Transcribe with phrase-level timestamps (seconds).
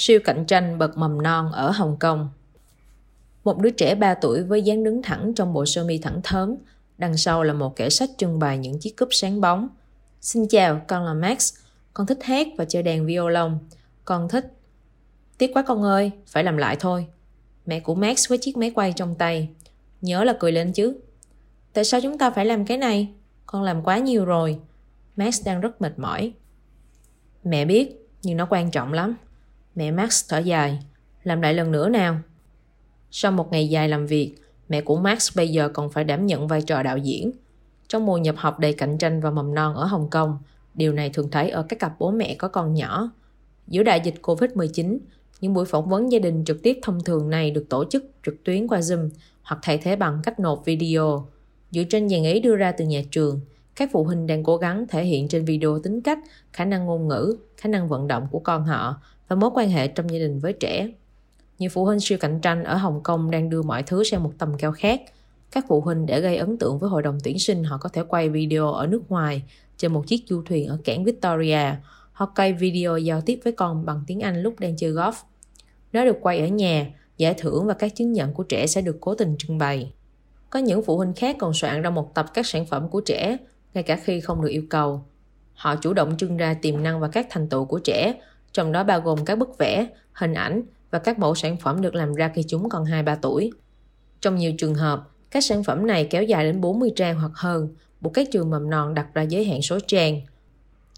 [0.00, 2.28] Siêu cạnh tranh bậc mầm non ở Hồng Kông
[3.44, 6.54] Một đứa trẻ 3 tuổi với dáng đứng thẳng trong bộ sơ mi thẳng thớm,
[6.98, 9.68] đằng sau là một kẻ sách trưng bày những chiếc cúp sáng bóng.
[10.20, 11.54] Xin chào, con là Max.
[11.94, 13.58] Con thích hát và chơi đàn violon.
[14.04, 14.52] Con thích...
[15.38, 17.06] Tiếc quá con ơi, phải làm lại thôi.
[17.66, 19.48] Mẹ của Max với chiếc máy quay trong tay.
[20.00, 21.00] Nhớ là cười lên chứ.
[21.72, 23.08] Tại sao chúng ta phải làm cái này?
[23.46, 24.58] Con làm quá nhiều rồi.
[25.16, 26.32] Max đang rất mệt mỏi.
[27.44, 29.16] Mẹ biết, nhưng nó quan trọng lắm.
[29.78, 30.78] Mẹ Max thở dài.
[31.22, 32.18] Làm lại lần nữa nào.
[33.10, 34.34] Sau một ngày dài làm việc,
[34.68, 37.30] mẹ của Max bây giờ còn phải đảm nhận vai trò đạo diễn.
[37.88, 40.38] Trong mùa nhập học đầy cạnh tranh và mầm non ở Hồng Kông,
[40.74, 43.10] điều này thường thấy ở các cặp bố mẹ có con nhỏ.
[43.68, 44.98] Giữa đại dịch Covid-19,
[45.40, 48.44] những buổi phỏng vấn gia đình trực tiếp thông thường này được tổ chức trực
[48.44, 49.10] tuyến qua Zoom
[49.42, 51.28] hoặc thay thế bằng cách nộp video.
[51.70, 53.40] Dựa trên dàn ý đưa ra từ nhà trường,
[53.76, 56.18] các phụ huynh đang cố gắng thể hiện trên video tính cách,
[56.52, 59.88] khả năng ngôn ngữ, khả năng vận động của con họ và mối quan hệ
[59.88, 60.88] trong gia đình với trẻ.
[61.58, 64.32] Nhiều phụ huynh siêu cạnh tranh ở Hồng Kông đang đưa mọi thứ sang một
[64.38, 65.02] tầm cao khác.
[65.50, 68.02] Các phụ huynh để gây ấn tượng với hội đồng tuyển sinh họ có thể
[68.08, 69.42] quay video ở nước ngoài
[69.76, 71.60] trên một chiếc du thuyền ở cảng Victoria
[72.12, 75.12] hoặc quay video giao tiếp với con bằng tiếng Anh lúc đang chơi golf.
[75.92, 78.96] Nó được quay ở nhà, giải thưởng và các chứng nhận của trẻ sẽ được
[79.00, 79.92] cố tình trưng bày.
[80.50, 83.36] Có những phụ huynh khác còn soạn ra một tập các sản phẩm của trẻ,
[83.74, 85.04] ngay cả khi không được yêu cầu.
[85.54, 88.14] Họ chủ động trưng ra tiềm năng và các thành tựu của trẻ,
[88.52, 91.94] trong đó bao gồm các bức vẽ, hình ảnh và các mẫu sản phẩm được
[91.94, 93.50] làm ra khi chúng còn 2-3 tuổi.
[94.20, 97.68] Trong nhiều trường hợp, các sản phẩm này kéo dài đến 40 trang hoặc hơn,
[98.00, 100.20] buộc các trường mầm non đặt ra giới hạn số trang.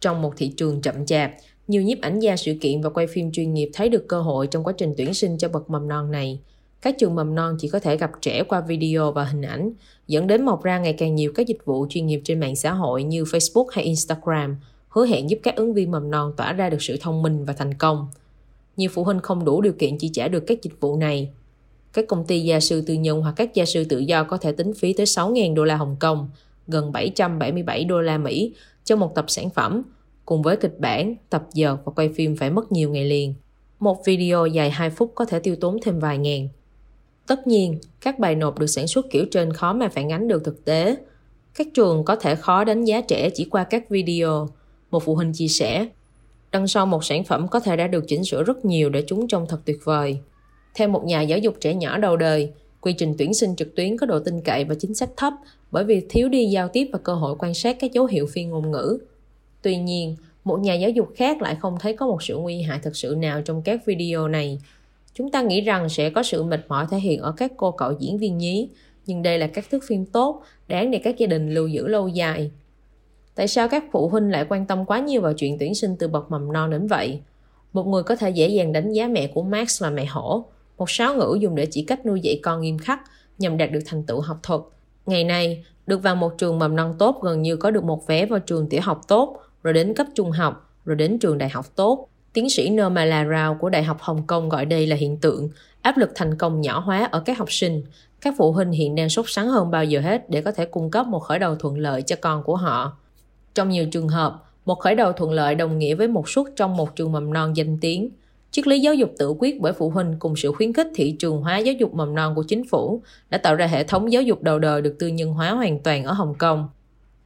[0.00, 1.32] Trong một thị trường chậm chạp,
[1.68, 4.46] nhiều nhiếp ảnh gia sự kiện và quay phim chuyên nghiệp thấy được cơ hội
[4.46, 6.40] trong quá trình tuyển sinh cho bậc mầm non này.
[6.82, 9.70] Các trường mầm non chỉ có thể gặp trẻ qua video và hình ảnh,
[10.06, 12.72] dẫn đến mọc ra ngày càng nhiều các dịch vụ chuyên nghiệp trên mạng xã
[12.72, 14.56] hội như Facebook hay Instagram,
[14.94, 17.52] hứa hẹn giúp các ứng viên mầm non tỏa ra được sự thông minh và
[17.52, 18.08] thành công.
[18.76, 21.30] Nhiều phụ huynh không đủ điều kiện chi trả được các dịch vụ này.
[21.92, 24.52] Các công ty gia sư tư nhân hoặc các gia sư tự do có thể
[24.52, 26.30] tính phí tới 6.000 đô la Hồng Kông,
[26.68, 28.52] gần 777 đô la Mỹ
[28.84, 29.82] cho một tập sản phẩm,
[30.24, 33.34] cùng với kịch bản, tập giờ và quay phim phải mất nhiều ngày liền.
[33.78, 36.48] Một video dài 2 phút có thể tiêu tốn thêm vài ngàn.
[37.26, 40.44] Tất nhiên, các bài nộp được sản xuất kiểu trên khó mà phản ánh được
[40.44, 40.96] thực tế.
[41.54, 44.48] Các trường có thể khó đánh giá trẻ chỉ qua các video.
[44.94, 45.86] Một phụ huynh chia sẻ,
[46.52, 49.28] đằng sau một sản phẩm có thể đã được chỉnh sửa rất nhiều để chúng
[49.28, 50.18] trông thật tuyệt vời.
[50.74, 53.96] Theo một nhà giáo dục trẻ nhỏ đầu đời, quy trình tuyển sinh trực tuyến
[53.96, 55.32] có độ tin cậy và chính sách thấp
[55.70, 58.44] bởi vì thiếu đi giao tiếp và cơ hội quan sát các dấu hiệu phi
[58.44, 58.98] ngôn ngữ.
[59.62, 62.78] Tuy nhiên, một nhà giáo dục khác lại không thấy có một sự nguy hại
[62.82, 64.58] thực sự nào trong các video này.
[65.14, 67.92] Chúng ta nghĩ rằng sẽ có sự mệt mỏi thể hiện ở các cô cậu
[67.98, 68.68] diễn viên nhí,
[69.06, 72.08] nhưng đây là các thước phim tốt, đáng để các gia đình lưu giữ lâu
[72.08, 72.50] dài.
[73.34, 76.08] Tại sao các phụ huynh lại quan tâm quá nhiều vào chuyện tuyển sinh từ
[76.08, 77.20] bậc mầm non đến vậy?
[77.72, 80.44] Một người có thể dễ dàng đánh giá mẹ của Max là mẹ hổ,
[80.78, 83.00] một sáo ngữ dùng để chỉ cách nuôi dạy con nghiêm khắc
[83.38, 84.60] nhằm đạt được thành tựu học thuật.
[85.06, 88.26] Ngày nay, được vào một trường mầm non tốt gần như có được một vé
[88.26, 91.66] vào trường tiểu học tốt, rồi đến cấp trung học, rồi đến trường đại học
[91.76, 92.08] tốt.
[92.32, 95.48] Tiến sĩ Nirmala Rao của Đại học Hồng Kông gọi đây là hiện tượng
[95.82, 97.82] áp lực thành công nhỏ hóa ở các học sinh.
[98.20, 100.90] Các phụ huynh hiện đang sốt sắng hơn bao giờ hết để có thể cung
[100.90, 102.98] cấp một khởi đầu thuận lợi cho con của họ.
[103.54, 106.76] Trong nhiều trường hợp, một khởi đầu thuận lợi đồng nghĩa với một suất trong
[106.76, 108.10] một trường mầm non danh tiếng.
[108.50, 111.40] Triết lý giáo dục tự quyết bởi phụ huynh cùng sự khuyến khích thị trường
[111.40, 114.42] hóa giáo dục mầm non của chính phủ đã tạo ra hệ thống giáo dục
[114.42, 116.68] đầu đời được tư nhân hóa hoàn toàn ở Hồng Kông.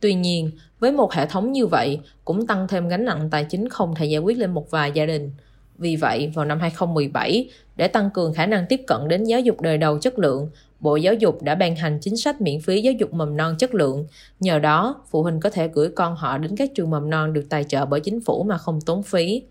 [0.00, 3.68] Tuy nhiên, với một hệ thống như vậy cũng tăng thêm gánh nặng tài chính
[3.68, 5.30] không thể giải quyết lên một vài gia đình.
[5.78, 9.60] Vì vậy, vào năm 2017, để tăng cường khả năng tiếp cận đến giáo dục
[9.60, 10.50] đời đầu chất lượng,
[10.80, 13.74] Bộ Giáo dục đã ban hành chính sách miễn phí giáo dục mầm non chất
[13.74, 14.06] lượng.
[14.40, 17.44] Nhờ đó, phụ huynh có thể gửi con họ đến các trường mầm non được
[17.48, 19.42] tài trợ bởi chính phủ mà không tốn phí.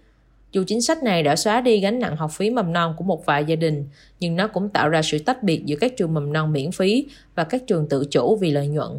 [0.51, 3.25] Dù chính sách này đã xóa đi gánh nặng học phí mầm non của một
[3.25, 3.85] vài gia đình,
[4.19, 7.05] nhưng nó cũng tạo ra sự tách biệt giữa các trường mầm non miễn phí
[7.35, 8.89] và các trường tự chủ vì lợi nhuận.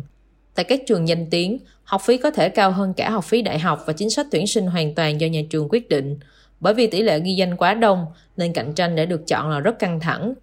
[0.55, 3.59] Tại các trường danh tiếng, học phí có thể cao hơn cả học phí đại
[3.59, 6.19] học và chính sách tuyển sinh hoàn toàn do nhà trường quyết định.
[6.61, 8.07] Bởi vì tỷ lệ ghi danh quá đông,
[8.37, 10.35] nên cạnh tranh để được chọn là rất căng thẳng.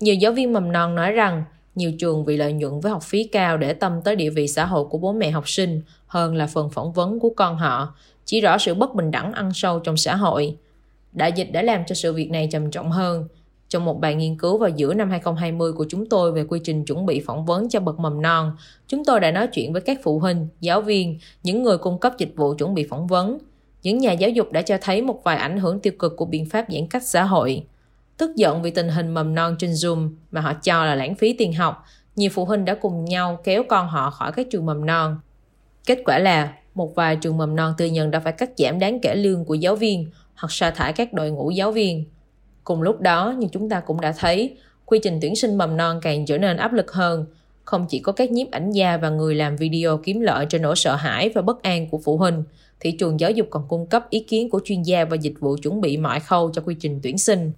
[0.00, 3.24] Nhiều giáo viên mầm non nói rằng nhiều trường vì lợi nhuận với học phí
[3.24, 6.46] cao để tâm tới địa vị xã hội của bố mẹ học sinh hơn là
[6.46, 9.96] phần phỏng vấn của con họ, chỉ rõ sự bất bình đẳng ăn sâu trong
[9.96, 10.56] xã hội.
[11.12, 13.28] Đại dịch đã làm cho sự việc này trầm trọng hơn.
[13.68, 16.84] Trong một bài nghiên cứu vào giữa năm 2020 của chúng tôi về quy trình
[16.84, 19.98] chuẩn bị phỏng vấn cho bậc mầm non, chúng tôi đã nói chuyện với các
[20.02, 23.38] phụ huynh, giáo viên, những người cung cấp dịch vụ chuẩn bị phỏng vấn.
[23.82, 26.46] Những nhà giáo dục đã cho thấy một vài ảnh hưởng tiêu cực của biện
[26.46, 27.64] pháp giãn cách xã hội.
[28.16, 31.32] Tức giận vì tình hình mầm non trên Zoom mà họ cho là lãng phí
[31.32, 31.84] tiền học,
[32.16, 35.16] nhiều phụ huynh đã cùng nhau kéo con họ khỏi các trường mầm non.
[35.86, 39.00] Kết quả là một vài trường mầm non tư nhân đã phải cắt giảm đáng
[39.00, 42.04] kể lương của giáo viên hoặc sa thải các đội ngũ giáo viên.
[42.64, 44.56] Cùng lúc đó, như chúng ta cũng đã thấy,
[44.86, 47.26] quy trình tuyển sinh mầm non càng trở nên áp lực hơn.
[47.64, 50.76] Không chỉ có các nhiếp ảnh gia và người làm video kiếm lợi cho nỗi
[50.76, 52.44] sợ hãi và bất an của phụ huynh,
[52.80, 55.56] thị trường giáo dục còn cung cấp ý kiến của chuyên gia và dịch vụ
[55.62, 57.52] chuẩn bị mọi khâu cho quy trình tuyển sinh.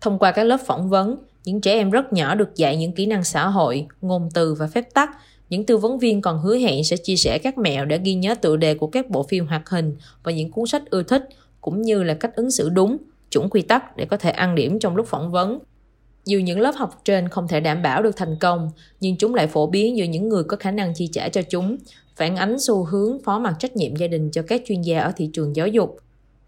[0.00, 3.06] Thông qua các lớp phỏng vấn, những trẻ em rất nhỏ được dạy những kỹ
[3.06, 5.10] năng xã hội, ngôn từ và phép tắc.
[5.48, 8.34] Những tư vấn viên còn hứa hẹn sẽ chia sẻ các mẹo để ghi nhớ
[8.34, 11.28] tựa đề của các bộ phim hoạt hình và những cuốn sách ưa thích,
[11.60, 12.96] cũng như là cách ứng xử đúng,
[13.30, 15.58] chuẩn quy tắc để có thể ăn điểm trong lúc phỏng vấn.
[16.24, 18.70] Dù những lớp học trên không thể đảm bảo được thành công,
[19.00, 21.76] nhưng chúng lại phổ biến giữa những người có khả năng chi trả cho chúng,
[22.16, 25.12] phản ánh xu hướng phó mặt trách nhiệm gia đình cho các chuyên gia ở
[25.16, 25.98] thị trường giáo dục.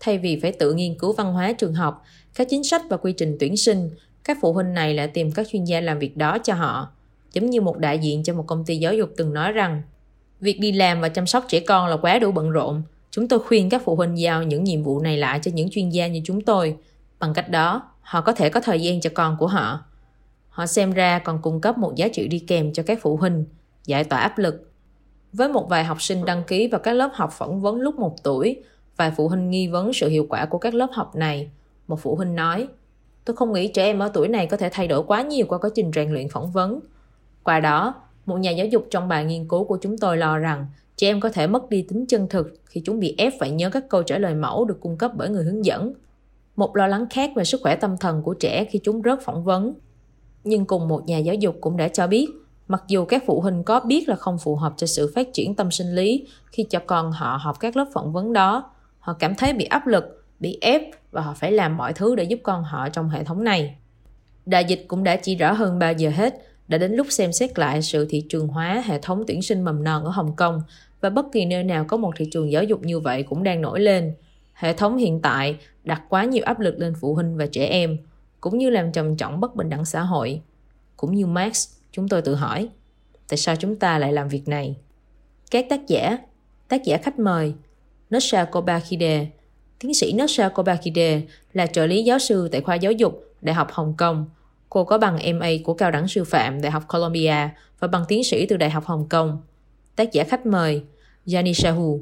[0.00, 2.04] Thay vì phải tự nghiên cứu văn hóa trường học,
[2.34, 3.90] các chính sách và quy trình tuyển sinh,
[4.24, 6.88] các phụ huynh này lại tìm các chuyên gia làm việc đó cho họ.
[7.32, 9.82] Giống như một đại diện cho một công ty giáo dục từng nói rằng,
[10.40, 12.82] việc đi làm và chăm sóc trẻ con là quá đủ bận rộn.
[13.10, 15.90] Chúng tôi khuyên các phụ huynh giao những nhiệm vụ này lại cho những chuyên
[15.90, 16.76] gia như chúng tôi.
[17.18, 19.84] Bằng cách đó, họ có thể có thời gian cho con của họ.
[20.48, 23.44] Họ xem ra còn cung cấp một giá trị đi kèm cho các phụ huynh,
[23.86, 24.72] giải tỏa áp lực.
[25.32, 28.22] Với một vài học sinh đăng ký vào các lớp học phỏng vấn lúc một
[28.22, 28.62] tuổi,
[28.96, 31.50] vài phụ huynh nghi vấn sự hiệu quả của các lớp học này.
[31.86, 32.68] Một phụ huynh nói,
[33.24, 35.58] tôi không nghĩ trẻ em ở tuổi này có thể thay đổi quá nhiều qua
[35.58, 36.80] quá trình rèn luyện phỏng vấn.
[37.42, 37.94] Qua đó,
[38.26, 40.66] một nhà giáo dục trong bài nghiên cứu của chúng tôi lo rằng
[40.96, 43.70] trẻ em có thể mất đi tính chân thực khi chúng bị ép phải nhớ
[43.70, 45.92] các câu trả lời mẫu được cung cấp bởi người hướng dẫn
[46.56, 49.44] một lo lắng khác về sức khỏe tâm thần của trẻ khi chúng rớt phỏng
[49.44, 49.74] vấn.
[50.44, 52.26] Nhưng cùng một nhà giáo dục cũng đã cho biết,
[52.68, 55.54] mặc dù các phụ huynh có biết là không phù hợp cho sự phát triển
[55.54, 59.34] tâm sinh lý khi cho con họ học các lớp phỏng vấn đó, họ cảm
[59.34, 62.64] thấy bị áp lực, bị ép và họ phải làm mọi thứ để giúp con
[62.64, 63.76] họ trong hệ thống này.
[64.46, 66.34] Đại dịch cũng đã chỉ rõ hơn 3 giờ hết,
[66.68, 69.84] đã đến lúc xem xét lại sự thị trường hóa hệ thống tuyển sinh mầm
[69.84, 70.62] non ở Hồng Kông
[71.00, 73.62] và bất kỳ nơi nào có một thị trường giáo dục như vậy cũng đang
[73.62, 74.14] nổi lên.
[74.54, 77.98] Hệ thống hiện tại đặt quá nhiều áp lực lên phụ huynh và trẻ em,
[78.40, 80.40] cũng như làm trầm trọng bất bình đẳng xã hội.
[80.96, 82.68] Cũng như Marx, chúng tôi tự hỏi,
[83.28, 84.76] tại sao chúng ta lại làm việc này?
[85.50, 86.18] Các tác giả,
[86.68, 87.54] tác giả khách mời,
[88.10, 89.26] Nosha Kobakide,
[89.78, 91.22] tiến sĩ Nosha Kobakide
[91.52, 94.26] là trợ lý giáo sư tại khoa giáo dục Đại học Hồng Kông.
[94.68, 97.48] Cô có bằng MA của Cao đẳng sư phạm Đại học Columbia
[97.78, 99.42] và bằng tiến sĩ từ Đại học Hồng Kông.
[99.96, 100.82] Tác giả khách mời,
[101.26, 102.00] Janisahu.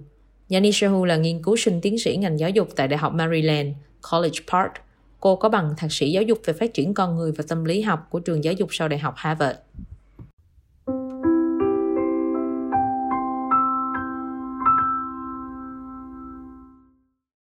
[0.52, 3.69] Yanisha Hu là nghiên cứu sinh tiến sĩ ngành giáo dục tại Đại học Maryland,
[4.12, 4.72] College Park.
[5.20, 7.82] Cô có bằng thạc sĩ giáo dục về phát triển con người và tâm lý
[7.82, 9.58] học của trường giáo dục sau Đại học Harvard.